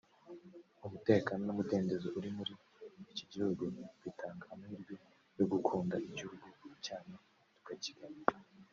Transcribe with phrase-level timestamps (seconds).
[0.85, 2.53] umutekano n’umudendezo uri muri
[3.11, 3.63] iki gihugu
[4.03, 4.93] bitanga amahirwe
[5.37, 6.45] yo gukunda igihugu
[6.85, 7.15] cyanyu
[7.55, 8.19] tukakigana